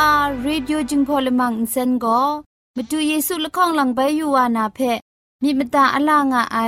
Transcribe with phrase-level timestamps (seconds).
[0.00, 2.20] AWR Radio จึงพอลมังอินเซนก็
[2.76, 4.78] มาดูเยซูละข้องหลังใบยูวานาเพ
[5.42, 6.58] มีมตาอลางอไอ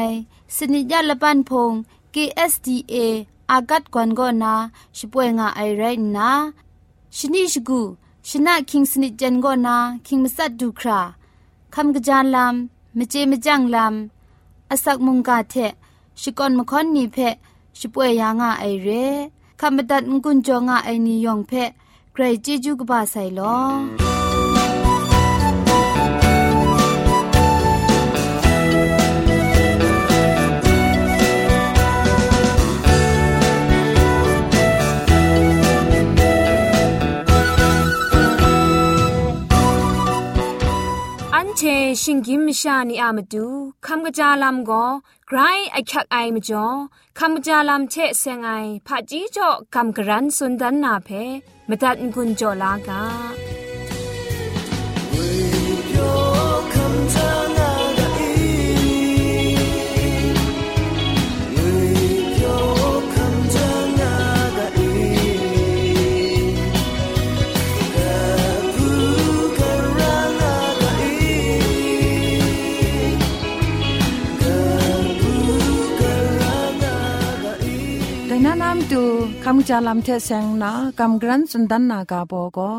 [0.56, 1.72] สนิจยาละปันพง
[2.14, 2.94] KSDA
[3.50, 4.54] อากัดกวนก็นา
[4.96, 5.82] ช่วยงาไอไร
[6.16, 6.30] นะ
[7.16, 7.80] ชนิชกู
[8.28, 11.00] ชนะคิงสนิจเจนก็นาคิงมัสัดดูครา
[11.74, 15.54] คำกระจานลำมเจมจังลำอาศักมุงกาเท
[16.20, 17.16] ชิกอนมคอนนีเพ
[17.78, 18.88] ช่วยยางาไอเร
[19.60, 21.52] คำบัดงกุนจงาไอนิยองเพ
[22.13, 23.57] ใครจีจูกบาไซลอ
[41.61, 41.65] เช
[42.01, 43.45] ชิงกิมชานีอามาดู
[43.85, 44.85] คำกระจาลำก็
[45.34, 45.40] ไร
[45.72, 46.66] ไอคักไอมาจ่อ
[47.18, 48.50] คำกระจาลำเชเซงไอ
[48.86, 51.10] ผาจีจ่อคำกระรันสุนดันนาเพ
[51.68, 53.02] มตัดกุญจ่อลากา
[79.68, 82.72] จาลำเทเซงนากำกรันสุนดันนากาโบก็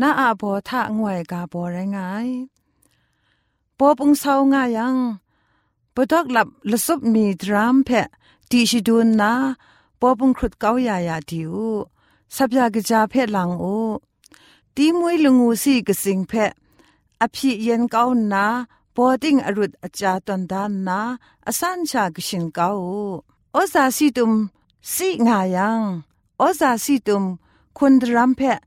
[0.00, 2.28] นาอาโบทะงวยกาโบไรงาย
[3.78, 4.96] ปอปุงเศร้างายัง
[5.94, 8.06] ปดอกหลับละซุบมีดรามเพะ
[8.50, 9.32] ตีชิดูนนา
[10.00, 11.54] ปอปุงครุดเกายายาดิว
[12.34, 13.64] สับยากจาเพะหลังโอ
[14.76, 16.52] ตีมวยลงูสีกสิงเพะ
[17.22, 18.02] อภิเย็นเกา
[18.32, 18.44] นา
[18.94, 20.98] ปอติงอรุดอาจาตันดานนา
[21.46, 22.68] อสันชากชินเกา
[23.52, 24.32] โอซาสีตุม
[24.94, 25.82] สิงายัง
[26.40, 27.24] อซาสิตุม
[27.78, 28.60] คุณรัมเพะ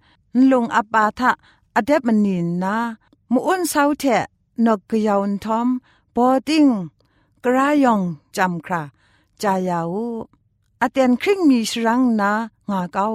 [0.52, 1.32] ลงอปาทะ
[1.76, 2.76] อเดบมนินนา
[3.32, 4.26] มูอุนเซาเทะ
[4.66, 5.68] นกกยาวทอม
[6.16, 6.68] บอดิง
[7.44, 8.02] กรายอง
[8.36, 8.82] จำครา
[9.42, 9.96] จายาว
[10.82, 12.32] อเตนคริงมีชรังนา
[12.70, 13.06] งาเกา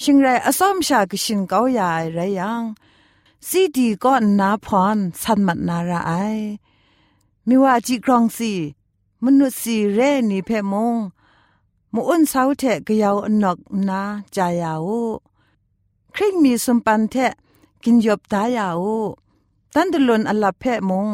[0.00, 2.62] ชิงไรอสอมชากชินเกาใหญ่ไรยัง
[3.48, 6.12] ซีดีก็นาพรสันมัดนาราไอ
[7.48, 8.52] มิว่าจีกรองสี
[9.24, 10.96] มนุษย์สีเรนีเพมง
[11.92, 13.58] มูอ้นเสาเทะกยาวอนก
[13.88, 14.00] นา
[14.36, 14.88] จายาว
[16.14, 17.32] คริงมีสมปันเทะ
[17.84, 18.84] กินยบตายาว
[19.74, 21.08] ตันตลนอลับเพะมง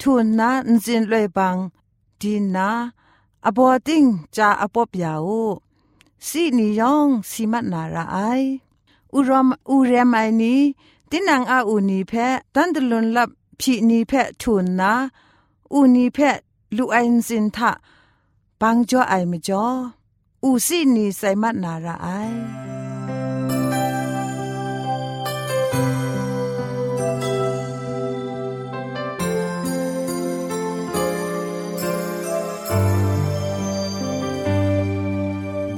[0.00, 1.56] ทูนนานจินเลยบัง
[2.20, 2.68] ดีนา
[3.46, 4.04] อบอติง
[4.36, 5.28] จาอปบยาว
[6.26, 8.18] สีนิยองสีมัดนาราไอ
[9.14, 10.54] อุรมอุเรมไอนี
[11.10, 13.28] ตินังอาอูนีเพะตันตลนลับ
[13.60, 14.92] พีนีเพะทูนนา
[15.72, 16.36] อูนีเพะ
[16.76, 17.70] ลูไอนซินทะ
[18.60, 19.66] ปังจ่อไอมจ่อ
[20.44, 22.08] อูซี่นีไซมัดนาราไอ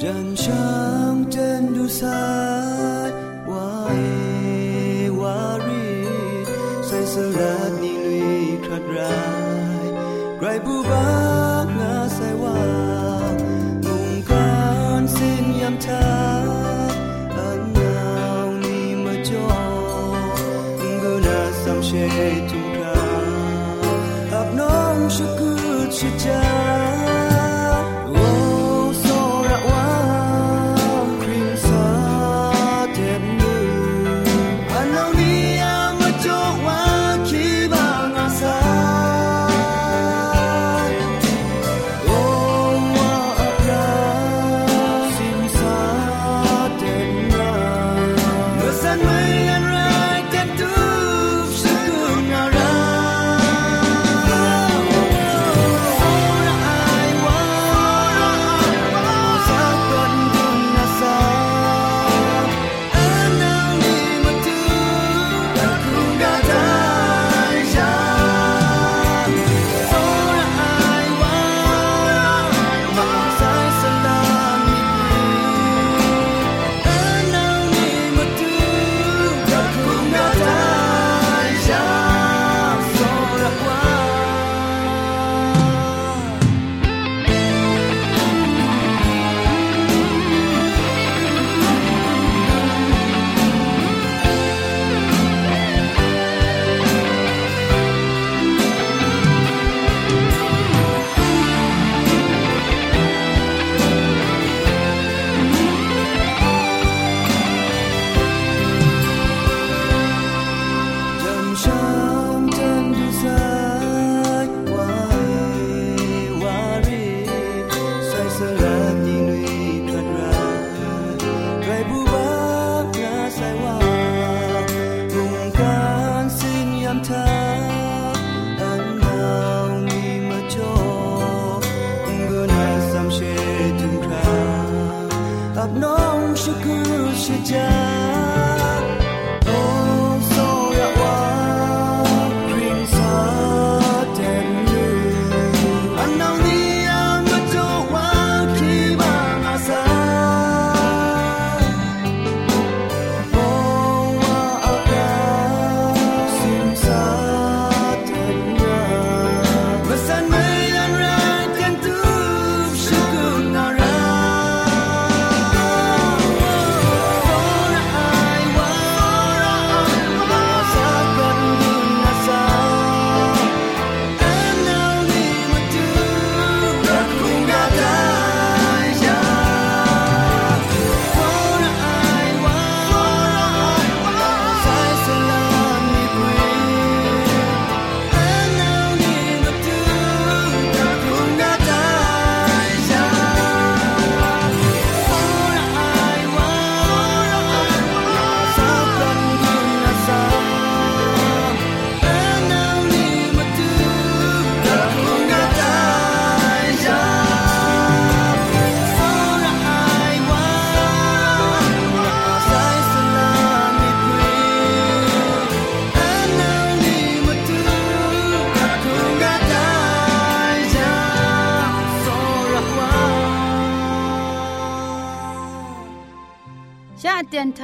[0.02, 0.70] จันช่า
[1.12, 2.22] งเจนดูสา
[3.06, 3.08] ย
[3.50, 3.94] ว่าเอ
[5.20, 5.88] วารี
[6.86, 7.79] ใส่สลัด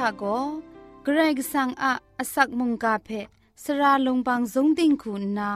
[0.07, 0.25] เตียนทาโก
[1.03, 3.09] เกรกสังอะอสักมุงกาเพ
[3.63, 5.51] สระลงบางสงติงคุณนา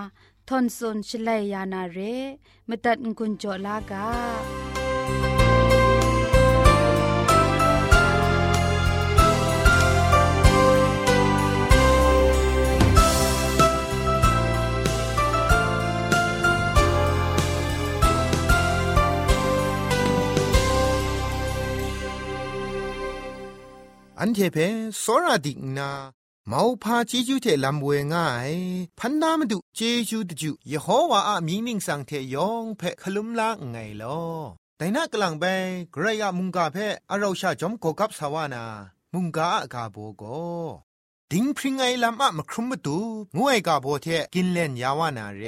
[0.48, 1.98] ทอนซนชลัยยานาเร
[2.68, 5.41] มตัดกุญจลากา
[24.24, 24.58] อันเทเพ
[25.04, 25.90] สราดิกนา
[26.52, 28.52] မောဖာจีจูเทลัมเวง่าย
[29.00, 29.80] พันนามดุเจ
[30.10, 34.22] จูตจูยโฮวาอะมีนิงสังเทยองเพคลุมลาไงลอ
[34.78, 35.44] แต่นักลังไป
[35.92, 36.78] ไกรยามุงกาเพ
[37.10, 38.64] อเราชาจอมโกกับสาวานา
[39.14, 40.24] มุงกาอากาโบโก
[41.32, 42.98] ดิงพริงไงลำอะมครุมตุ
[43.38, 45.44] งวยกาโบเทกินเล่นยาวานาเร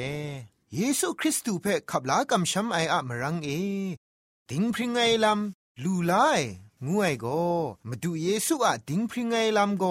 [0.74, 3.50] เยซูคริสต์เพขับลากำช้ำไออะมรังเอ
[4.50, 6.14] ดิงพริงไงลำลูไล
[6.88, 7.26] งวยโก
[7.88, 9.86] มาดูเยซูอะดิงพริงไงลำโก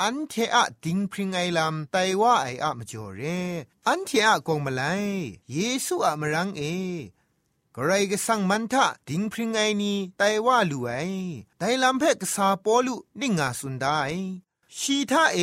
[0.00, 3.22] อันเทอะดิงพริงไงลำไตว่าไออะมาจ่อเร
[3.86, 4.82] อันเทอะกงมาไล
[5.52, 6.62] เยซูอะมารังเอ
[7.74, 10.90] กรก็สังมันทะดิงพริงไงนี้ไตว่าลูไอ
[11.58, 14.00] ไตลำเพกสาปอลุนิงาสุนได้
[14.78, 15.38] ชีทาเอ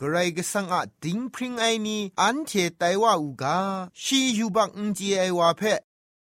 [0.00, 3.58] กรก็สังอะดิงพริงไอนี้อันเทไตว่าอูกา
[4.02, 5.62] ชียูบักอุจีไอว่าเพ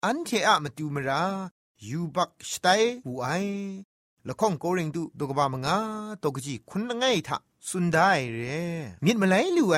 [0.06, 1.24] อันเทอะมาดูมรา
[1.88, 2.68] ยูบักสไต
[3.08, 3.28] อูไอ
[4.28, 5.78] ละข้องโกริงดูดกบามงา
[6.24, 7.38] ตกจีคุณง่ายทะ
[7.68, 8.40] สุนได้เร
[9.04, 9.78] มิดมาไลลู่ไอ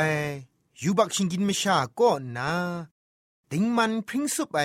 [0.82, 2.52] ยูบักชิงกินไม่ชาก็นา
[3.52, 4.60] ดิงมันพริ้งสุบไอ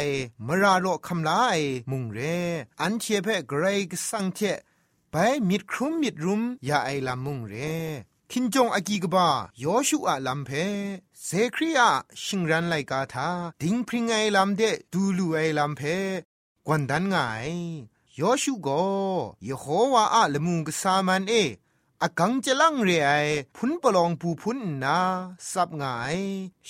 [0.46, 1.56] มราโรคำลาไอ
[1.90, 2.18] มุงเร
[2.80, 4.38] อันเชเพกรกสังเท
[5.10, 5.14] ไป
[5.48, 7.54] มิดครุมมิดรุมยาไอลามุงเร
[8.30, 9.28] คินจงอากีกบา
[9.62, 10.50] ยอชูอาลัมเพ
[11.24, 11.90] เซครีอา
[12.24, 13.28] ชิงรันไลกาทา
[13.60, 15.80] ดิงพริงไอลัมเดดูลูไอลัมเพ
[16.66, 17.99] กวนดันไงยอชูโกย
[19.60, 21.34] โฮวาอะละมุงกสามันเอ
[22.02, 23.10] อากังจลังเรไอ
[23.54, 24.98] พุนปลองปูพุนนา
[25.50, 26.18] สับงาย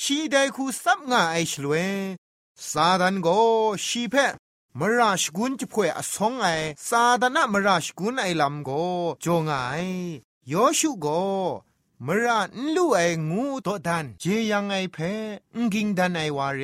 [0.00, 1.74] ชีไดคูสับงายชลเว
[2.70, 3.28] ซาดันโก
[3.86, 4.14] ชีเพ
[4.78, 6.46] มราชกุนจะพ่วยอสองไอ
[6.88, 8.70] ซาดานะมราชกุนไอลำโก
[9.24, 9.54] จงไอ
[10.50, 11.06] ยอชูโก
[12.06, 14.96] มรานลูไองูตอดันเจยังไอเพ
[15.54, 16.62] งกิงดันไอวาเร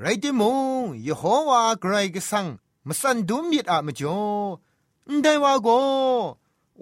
[0.00, 0.42] ไรติม
[0.80, 2.46] งยโฮวาไกรกสัง
[2.86, 4.20] มสันดุมยิดอะมจ่อ
[5.22, 5.68] ได้ว่าโก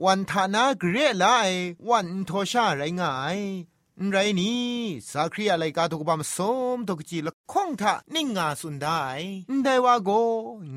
[0.05, 1.27] วันทานาเกรไล
[1.89, 3.39] วันทอชาไรง่าย
[4.11, 4.67] ไรนี้
[5.11, 6.39] สักครีอะไรกาตุกบามส
[6.75, 9.03] มตกจีละคงทะนิ่งงาสุนได้
[9.65, 10.11] ได้ว่าโก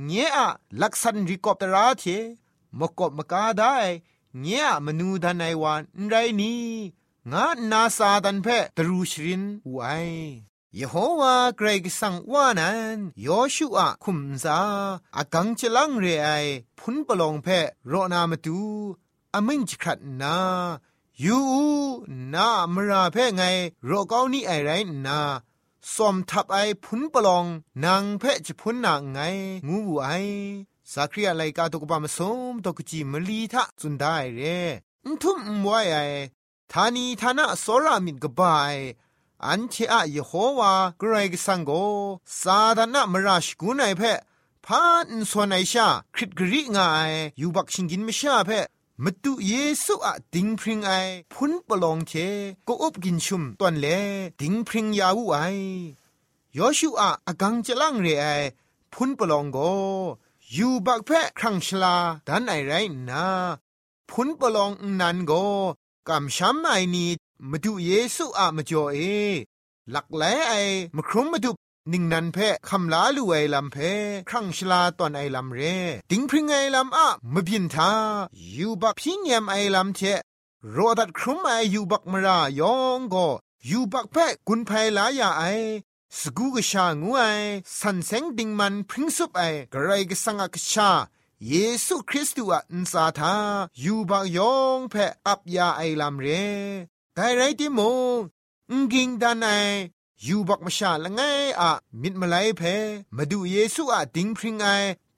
[0.05, 0.38] เงี้ย
[0.81, 2.03] ลักษันริกอบตราเท
[2.79, 3.75] มกบมกาได้
[4.41, 6.63] เงี้ยมนูดันไอวันไรนี้
[7.31, 8.47] งานาซาดันเพ
[8.77, 9.79] ตรูชรินไว
[10.77, 14.59] ยโฮวาเกรกสังวานันยอชูอาคุมซา
[15.17, 16.29] อากังจะลังเรไอ
[16.79, 17.47] พุนปลองเพ
[17.88, 18.59] โรนามาตู
[19.33, 20.38] อามิงจครัดนา
[21.23, 21.39] ยู
[22.33, 23.41] นามราเพไง
[23.85, 24.69] โรกานี่ไอไร
[25.07, 25.19] นา
[25.93, 27.45] สมทับไอพุนปลอง
[27.83, 29.19] นางเพจะพุนนางไง
[29.67, 30.07] งูไอ
[30.93, 32.19] สักรีอะไรกาตุกปามส
[32.51, 34.41] มตกจีมลีทะจุนได้เร
[35.05, 35.97] นทุ่มมวยไอ
[36.71, 38.75] ทานีทานะสรามิดกบาย
[39.46, 41.72] อันเชอะยโฮวากรกสังโก
[42.41, 44.01] ซาดานะมราชกุนไอเพ
[44.65, 48.50] พานสวนไอชาคริตกรีงายยูบักชิงกินมชาเพ
[49.03, 49.53] มตุเย
[49.84, 50.91] ซูอะดิงพริงไอ
[51.34, 52.12] พุนปลองเท
[52.67, 53.88] ก็อบกินชุมตอนเล
[54.39, 55.38] ดิงพริงยาวูไอ
[56.58, 58.25] ยอชูอะอกังจะลังเรไอ
[58.93, 59.58] พุนปลองโก
[60.55, 61.96] ยูบักเพครังชลา
[62.27, 62.74] ดันไอไร
[63.10, 63.25] นา
[64.10, 65.31] พุนปลองนันโก
[66.08, 67.05] กำช้ำไอนี
[67.51, 69.00] มาดูเยซูอะมาจ่อเอ
[69.91, 70.53] หลักแหลไอ
[70.96, 71.51] มาครุมมาดู
[71.91, 72.38] นิ่งนันเพ
[72.69, 73.77] คำลาลูไอลำเพ
[74.29, 75.62] ครั้งชลาตอนไอลำเร
[76.12, 77.91] ติงพริงไอลำอะมาบินทา
[78.58, 80.00] ยูบักพิญยมไอลำเท
[80.72, 83.27] โรดัดครุมไอยูบักมรายองก็
[83.69, 84.15] ยูบักเพ
[84.48, 85.43] กุนไพลายาไอ
[86.19, 87.22] สกูกชางูไอ
[87.79, 89.41] สันเซงดิงมันพริ้งสุบไอ
[89.74, 90.91] กระไรกสังกชา
[91.50, 91.55] เย
[91.86, 93.36] ซูคริสต์อะอินซาทา
[93.84, 94.96] ยูบักยองเพ
[95.27, 96.27] อับยาไอลำเร
[97.21, 97.81] ไกไรติโม
[98.71, 99.47] งกิงดานไอ
[100.25, 101.21] ยูบักมชาละไง
[101.59, 101.71] อะ
[102.01, 102.61] มิดมาไลเพ
[103.15, 104.67] มาดูเยซูอะดิงพริงไอ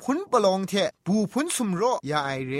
[0.01, 0.73] พุนปลองเท
[1.05, 2.53] ปูพุนสุมโรยาไอเร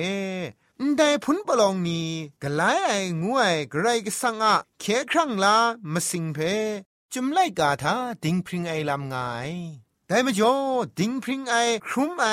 [0.95, 2.10] แต่พุนปลองนี้
[2.43, 5.55] กลายไองูไอกระไรกสังอะเคครั้งลา
[5.91, 6.39] มาสิงเพ
[7.13, 9.15] จุมไลกาทาดิงพริงไอลำไง
[10.07, 10.53] แต่มจ่อ
[11.00, 11.55] ดิงพริงไอ
[11.88, 12.25] ครุมไอ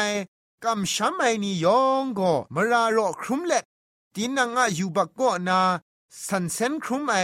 [0.65, 3.65] กำช้ำไอนี่ยองก็มารารอครุมเล็ด
[4.15, 5.61] ตีนังอะอยู่บักก็นา
[6.27, 7.17] สันเซนครุมไอ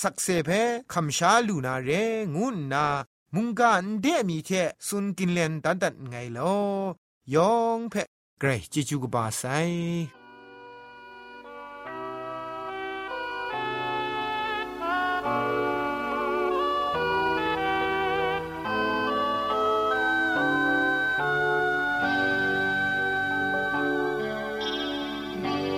[0.00, 0.50] สักเซเพ
[0.92, 1.90] คำชาลูนาเร
[2.34, 2.86] งุนนา
[3.34, 4.50] มุงกานเดมีเท
[4.86, 6.56] สุนกินเลนตันตันไงลอ
[7.34, 8.06] ยองเพะ
[8.38, 9.44] เกรจิจูกบาไซ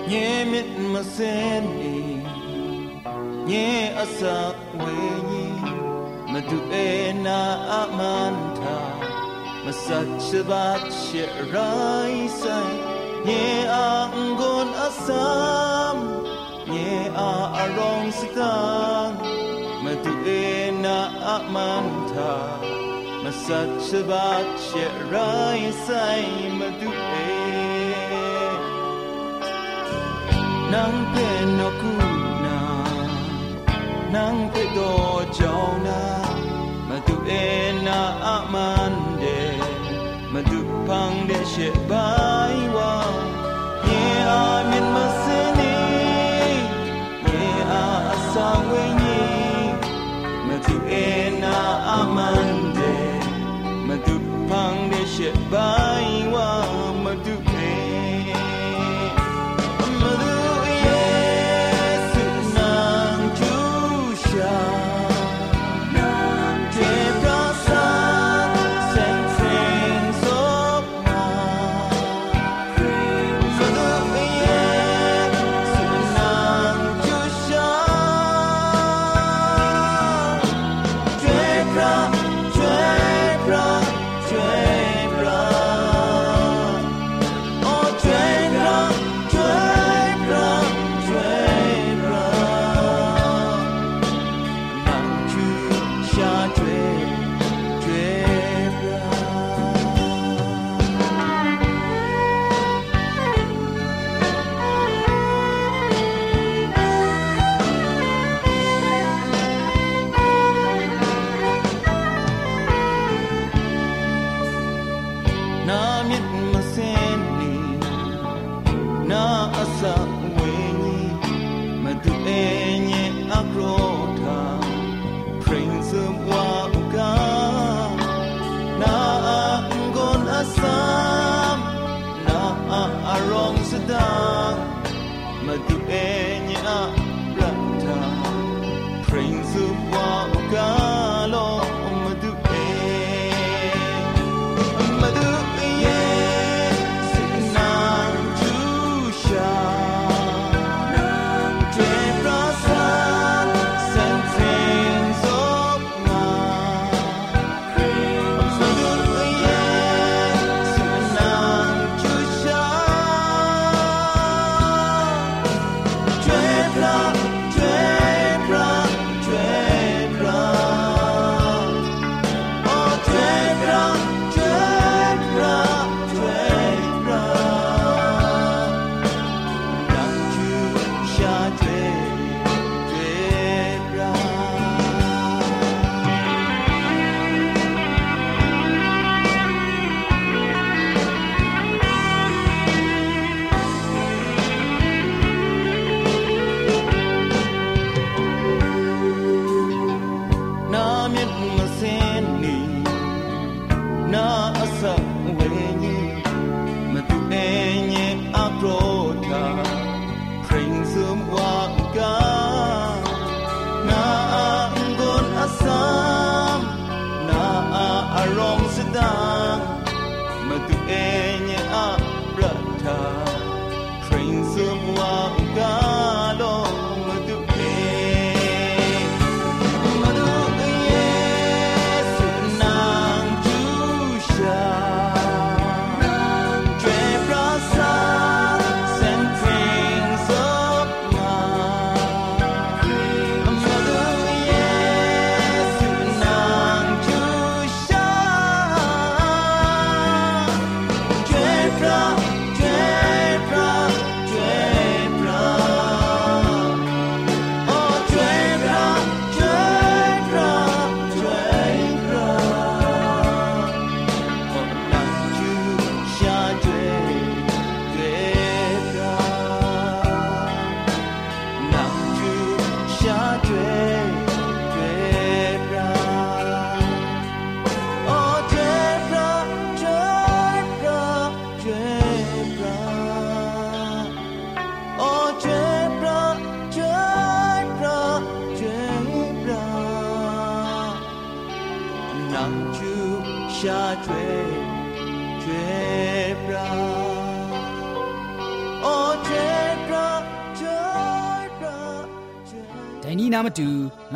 [0.09, 0.13] เย
[0.51, 1.17] มิดมาเซ
[1.63, 1.82] น
[3.53, 4.35] nye asa
[4.83, 5.47] wenyi
[6.33, 7.39] madu ena
[7.81, 8.77] amanta
[9.65, 11.11] masach bach
[11.53, 12.71] rai sai
[13.25, 13.45] nye
[13.81, 15.97] angon asam
[16.71, 16.95] nye
[17.27, 17.29] a
[17.63, 19.13] arong sitan
[19.85, 20.97] madu ena
[21.35, 22.31] amanta
[23.23, 24.67] masach bach
[25.13, 26.25] rai sai
[26.59, 26.89] madu
[27.21, 28.25] ena
[30.73, 32.12] nang penokun
[34.13, 36.01] နန်းခေတော်ကြောင်းနာ
[36.87, 37.31] မသူအ
[37.87, 39.55] နာအမန်တဲ့
[40.33, 42.32] မသူဖန်တဲ့ရှေဘာ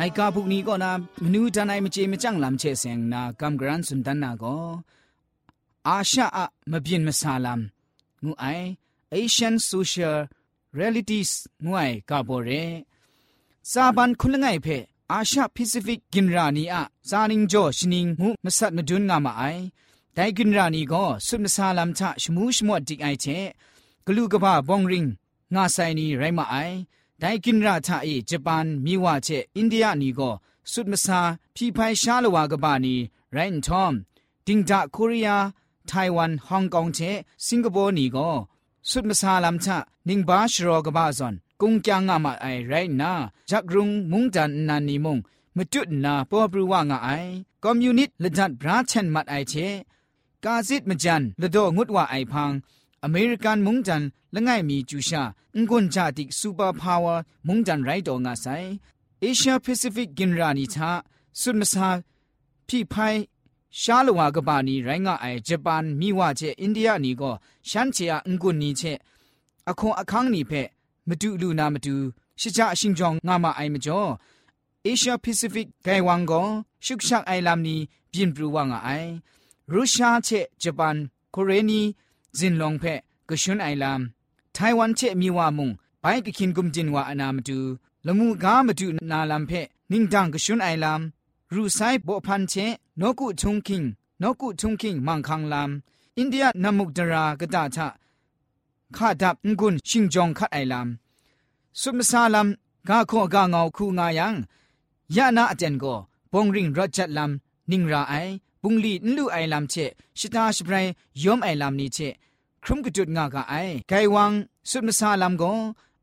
[0.00, 0.92] งกาบุกนี้ก็นา
[1.24, 4.56] มนูทนายมเจมจังลำเชเซงนากำกรันสุนดันนาก็
[5.88, 7.60] อาชาอะมเบียนมสาลาม
[8.24, 8.44] งูไอ
[9.14, 10.16] Asian Social
[10.78, 11.32] Realities
[11.64, 12.50] งูไอกาโบเร
[13.70, 14.66] ซาบันคุณละไงเพ
[15.12, 19.42] อาชาพิซิฟิกกินรานีอะซานิงโจชนิงงูมสัตมดุนงามาไอ
[20.14, 23.26] ไดกินรานีก็สุมสาลามทะชมูชมวดดิไอเช
[24.06, 25.04] กลูกบ้าบองริง
[25.54, 26.56] งาไซนีไรมาไอ
[28.29, 30.31] ญี่ปุ่นมีว่าเชอินเดียนี่ก็
[30.71, 31.21] สุดมสา
[31.55, 32.95] พี่ภัยชาลวากบานี
[33.33, 33.93] ไรน์ทอม
[34.47, 35.29] ดิงดาโคเรีย
[35.87, 36.99] ไต้หวันฮ่องกงเช
[37.45, 38.29] สิงคโปร์นี่ก็
[38.89, 43.11] สุดมสาลำชะนิงบาชรอกบาซอนกุงจางงามาไอไรนา
[43.49, 45.17] จักรุงมุงจันนานีมุง
[45.57, 47.09] มจุดนาปอบรูว่างาไอ
[47.63, 49.53] คอมยูนิตละดัดบราเชนมัดไอเช
[50.45, 52.51] กาซิดมจันละโดงุดว่าไอพัง
[53.03, 55.23] อเมริกันมุงจันละง่ายมีจูชา
[55.69, 58.45] งุนจาติกซูเปอร์พาวเวอร์มุงจันไรโดงาไซ
[59.21, 60.91] เอเชียแปซิฟิกกินรานิชา
[61.39, 61.89] สุดมสา
[62.67, 62.93] พี่ไพ
[63.81, 67.31] ชาลวากบานีไรงาไอญี่ปุ่นมีว่าเจอินเดียนี่ก็
[67.69, 68.81] ฉันเชียงกุนนี่เช
[69.67, 70.51] อคงอคังนี่เพ
[71.07, 71.95] มาดูลูนามาดู
[72.41, 74.01] ชิจาชิงจองงามาไอมจ่อ
[74.83, 76.41] เอเชียแปซิฟิกไกวังก็
[76.85, 77.79] ชุกชักไอลามนี้
[82.40, 82.84] บินปรูว่างไองเพ
[83.28, 84.00] กชุนไอลาม
[84.52, 85.70] ไต้หวันเชมีว่ามุง
[86.00, 87.58] ไปกคินกุมจินว่าอนามดู
[88.06, 89.52] ละมูกามาดูนาลามเพ
[89.90, 91.00] นิงดังกชุนไอลาม
[91.54, 92.54] รูไซบ่พันเช
[93.00, 93.82] นกุชุงคิง
[94.22, 95.70] นกุชุงคิงมังคังลาม
[96.18, 97.88] อินเดียนามุกดรากะตาชะ
[98.96, 100.88] ข้าดับงุนชิงจองคัดไอลาม
[101.80, 102.48] สุมซาลาม
[102.88, 104.34] กาโคกาเงาคูงายัง
[105.16, 105.84] ยะนาอเจนโก
[106.32, 107.30] ปงริงรจัดลาม
[107.70, 108.14] นิงราไอ
[108.62, 109.74] บุงลีนลูไอลามเช
[110.18, 110.86] ชิตาสเปรย
[111.22, 111.98] ยอมไอลามนี้เช
[112.63, 113.55] ครุมกจุดงากาไอ
[113.89, 114.31] ไกวัง
[114.69, 115.43] สุมซาลามโก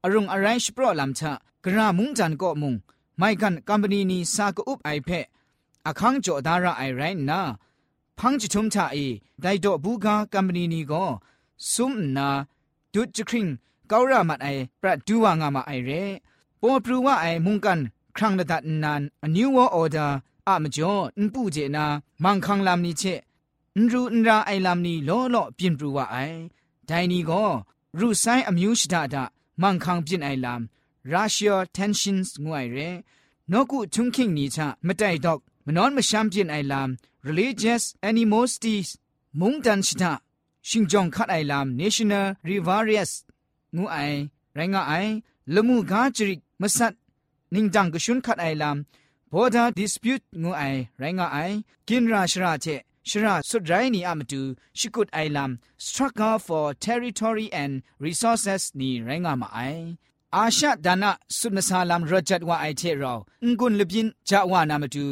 [0.03, 1.33] อรุงอะไรสปรอลามชะ
[1.65, 2.75] กระมุงจันก็มุง
[3.19, 5.09] ไม่กันกัมปนีนีสากอุบไอเพ
[5.87, 7.41] อคังจอดาระไอไรนา
[8.19, 8.97] พังจิทุมชาเอ
[9.41, 11.05] ไดโดบูกากัมปนีนีก็
[11.73, 12.29] ซุมนา
[12.95, 13.47] ดุจคริง
[13.91, 14.49] การามัดไอ
[14.81, 15.91] ปรัดดูวางามาไอเร
[16.61, 17.81] ปอปรูว่าไอมุงกัน
[18.17, 20.11] ครั้งละดัดนาน a new world order
[20.47, 21.85] อะมจ่อนปูเจนา
[22.25, 23.03] มังคังลามนี้เช
[23.78, 26.40] အန်ရူအန်ရာအိုင်လမ်နီလောလော့ပြင်ပြူဝအိုင်
[26.90, 27.50] ဒိုင်နီကို
[28.00, 29.16] ရူဆိုင်အမျိုးရှိတာဒ
[29.62, 30.62] မန်ခန့်ပြင်အိုင်လမ်
[31.12, 32.90] ရုရှားတန်ရှင်စ်ငွိုင်ရဲ
[33.52, 36.90] နော့ကုချုံခင်းနီချမတိုင်တော့မနွန်မရှမ်းပြင်အိုင်လမ်
[37.28, 38.90] religious animosities
[39.40, 40.12] မုန်တန်ရှိတာ
[40.68, 43.12] ရှင်ဂျုံခတ်အိုင်လမ် national rivarious
[43.76, 44.20] ငူအိုင်
[44.58, 45.12] ရိုင်းငါအိုင်
[45.56, 46.30] လမှုကားကြိ
[46.62, 46.94] မဆတ်
[47.54, 48.78] နင်းတန်ကရှင်ခတ်အိုင်လမ်
[49.32, 51.56] border dispute ငူအိုင်ရိုင်းငါအိုင်
[51.88, 54.42] ကင်ရာရှရာချက် ชราสุดไรนี่อามาดู
[54.80, 55.52] ชิกุดไอลัม
[55.86, 57.74] struggle for territory and
[58.06, 59.60] resources นี่ไรงามาไอ
[60.36, 63.14] อาชาดานะสุดมาซาลามรจัดว่าไอเทเรา
[63.60, 65.06] งุนลบินจะว่านามาดู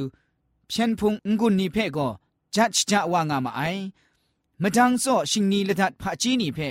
[0.68, 2.10] เพียนพุงงุนนี่เพ่ก็
[2.56, 3.62] จัดจะว่างามาไอ
[4.62, 6.70] มาดังโซชิงนีละดัดพะจีนี่เพ่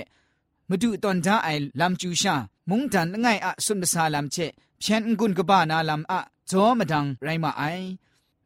[0.69, 2.35] มาดูตอนท้าไอลำจูชา
[2.69, 4.37] มุงดันง่ายอะสุดมาซาลามเช
[4.79, 7.63] เพียนงุนกบ้านาลำอะจอมาดังไรมาไอ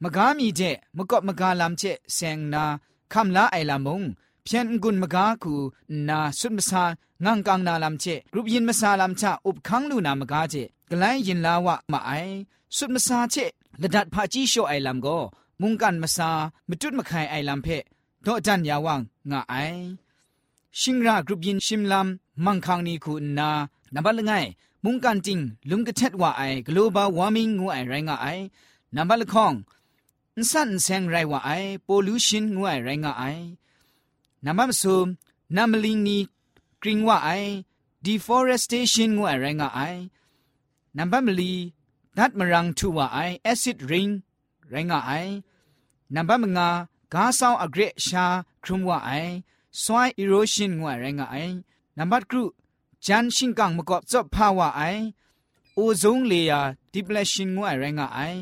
[0.03, 0.61] มกามีเจ
[0.97, 1.83] มกบมกาลำเช
[2.13, 2.63] เซงนา
[3.13, 4.01] คำลาไอลำมง
[4.43, 5.53] เพียนกุนมกาคู
[6.07, 6.83] นาสุดมาซา
[7.23, 10.55] งังกังนาลำเชกรุบยินมาซาลำชาอุบคังลูนามกาเจ
[10.89, 12.11] กลายยินลาวะมาไอ
[12.75, 13.35] สุดมาซาเช
[13.81, 15.07] ละดัดพาจีโชไอลำโก
[15.61, 16.29] มุงกันมาซา
[16.69, 17.67] มจุดมาไคไอลำเพ
[18.23, 18.99] โตจันยาวัง
[19.31, 19.55] งาไอ
[20.79, 23.49] ชิงรากรุบยินชิมลำมังคังนีคูนา
[23.93, 24.33] นับละไง
[24.83, 28.27] มุงกันจริงลุงกะเท็ดว่าไอ global warming งูไอไรงาไอ
[28.95, 29.53] นับละข้อง
[30.39, 33.43] န်ဆန်ဆန်ရိုင်ဝအိုင်ပိုလူရှင်းငွိုင်ရိုင်ငါအိုင်
[34.45, 34.95] နမမဆု
[35.55, 36.17] နမလင်းနီ
[36.81, 37.51] ကရင်ဝအိုင်
[38.05, 40.01] deforestation ငွိုင်ရိုင်ငါအိုင်
[40.97, 41.53] နမ်ဘမလီ
[42.17, 44.11] ဒတ်မရန်တူဝအိုင် acid rain
[44.71, 45.33] ရိုင်ငါအိုင်
[46.13, 46.67] နမ်ဘမငါ
[47.13, 48.25] ဂါဆောင်အဂရက်ရှာ
[48.63, 49.33] ခရုံဝအိုင်
[49.83, 51.55] soil erosion ငွိုင်ရိုင်ငါအိုင်
[51.97, 52.43] နမ်ဘတ်ကရု
[53.05, 55.03] ဂျန်ရှင်းကန်မကော့ဇော့ဖာဝအိုင်
[55.77, 56.59] အိုဇုံလေယာ
[56.93, 58.39] depletion ငွိုင်ရိုင်ငါအိုင်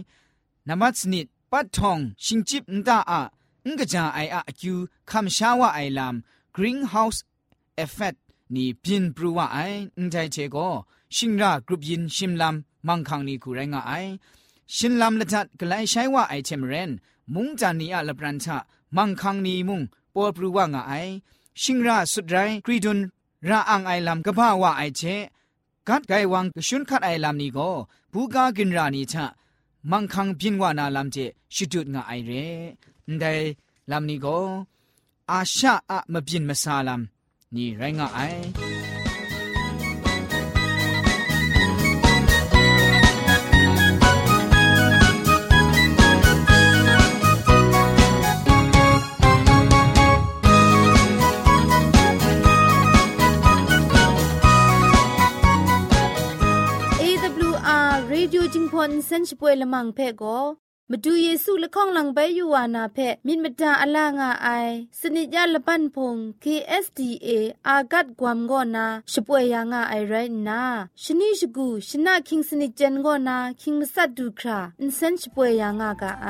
[0.69, 3.21] နမတ်စနစ် ปัดทองชิงจิบนตาอะ
[3.67, 4.77] งกจาไออะคิว
[5.09, 6.15] คำชาวะไอลาม
[6.55, 7.19] greenhouse
[7.83, 8.17] effect
[8.55, 9.57] นี่พินปรูว่าไอ
[10.11, 10.57] ใจเชโก
[11.15, 13.93] ชิงรากรุปยินชิมลำมังคังนี่คูไรงาไอ
[14.75, 16.91] ชินลำละจัดกลายใช้ว่าไอเทมเรน
[17.33, 18.57] มุงจานีอะละปรันชะ
[18.97, 19.81] มังคังนี่มุง
[20.13, 20.93] ปอปรูว่างาไอ
[21.61, 22.99] ชิงราสุดไรกรีดุน
[23.49, 25.01] ราอังไอลำกะบ้าว่าไอเช
[25.87, 27.69] กัดไกวังกชุนคัดไอลำนี่ก็
[28.13, 29.25] บูกากินรานีชะ
[29.90, 31.16] มังคังพินว่านาลำเจ
[31.54, 32.30] ชุดุดงาไอเร
[33.20, 33.32] ได้
[33.90, 34.36] ลำนี้ก็
[35.30, 38.20] อาชาอะมบินมาซาลำนี่ไรงาไอ
[58.44, 60.38] จิงพอนเซนช่วยละมังเพ่ก็
[60.90, 64.48] มาดูเยซูละข้องหลังใบยูวานาเพ่มินมตาอลางาไอ
[65.00, 67.28] สนิจยาละปันพง KSDA
[67.68, 70.14] อากัดกวมก็นาช่วยยางาไอไร
[70.48, 70.62] นา
[71.02, 76.28] ชนิชกูชนะคิงสนิจเจนก็นาคิงมัสัดดูคราอินเซนช่วยยางากาไอ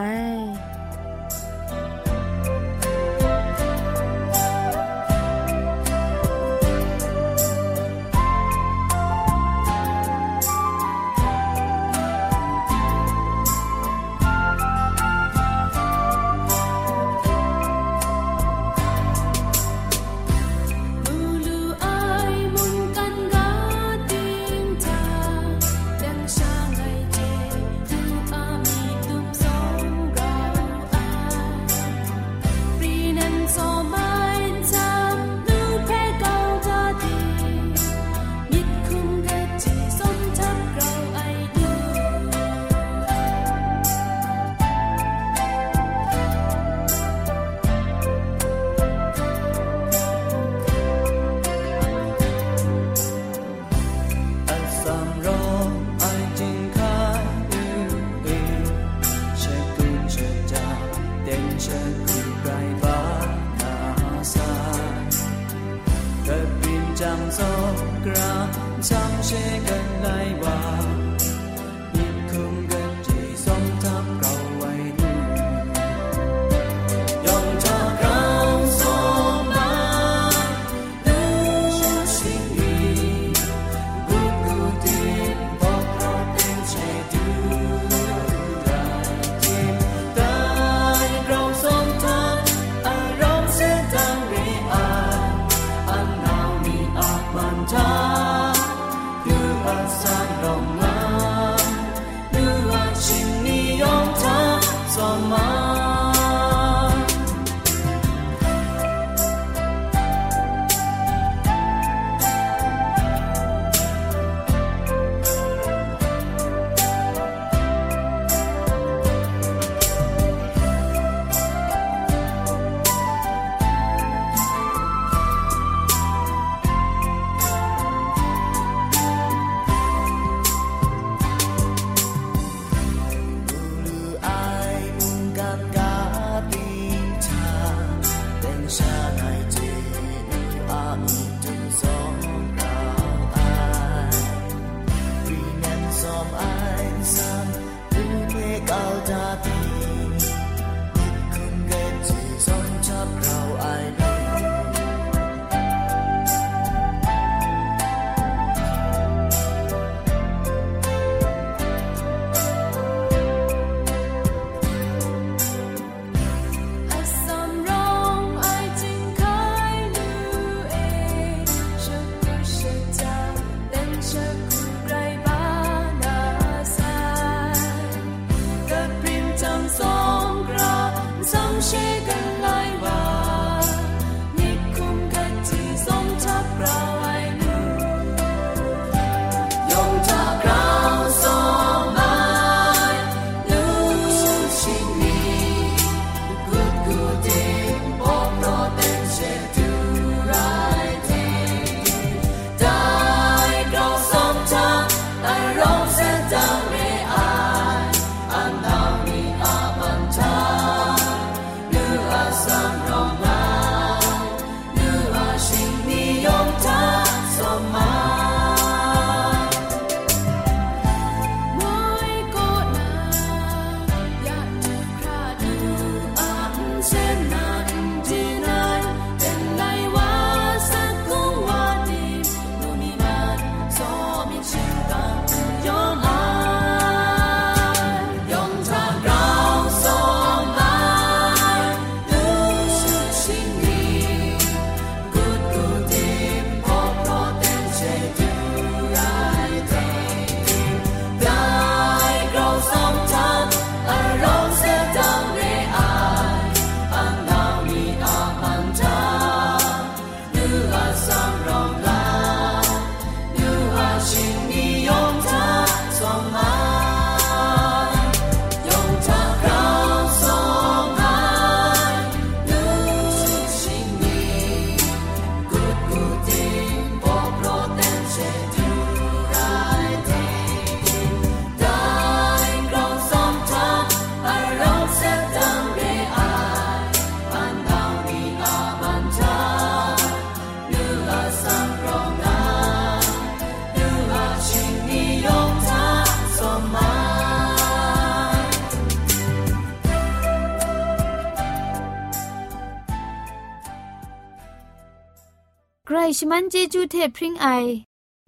[306.17, 307.47] ชมันเจจูเทพริงไอ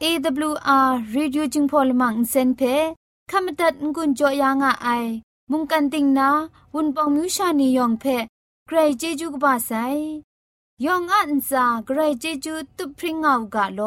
[0.04, 2.62] AWR Reducing Polymer เซนเพ
[3.32, 5.06] ขมตัดงูจ่อยางอ้าย
[5.52, 6.30] มุงกันติงนา
[6.74, 8.04] วุนปองมิวชานียองเพ
[8.68, 9.72] ใครเจจูกบาไซ
[10.86, 13.82] ยองอันซาใครเจจูตุพริงเอากาโล